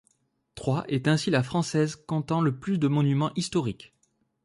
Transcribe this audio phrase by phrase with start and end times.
[0.55, 3.93] Troyes est ainsi la française comptant le plus de monuments historiques.